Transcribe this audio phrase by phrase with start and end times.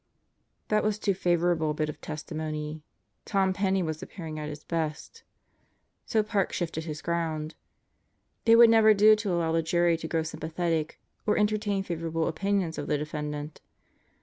[0.69, 2.81] That was too favorable a bit of testimony.
[3.23, 5.21] Tom Penney was appearing at his best.
[6.07, 7.53] So Park shifted his ground.
[8.47, 12.79] It would never do to allow the jury to grow sympathetic or entertain favorable opinions
[12.79, 13.61] of the defendant.